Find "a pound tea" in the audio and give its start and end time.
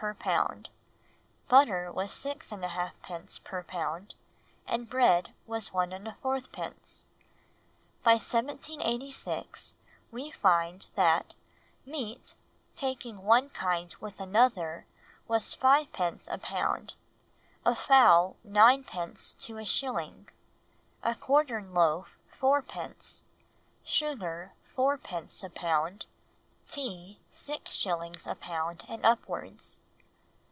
25.43-27.19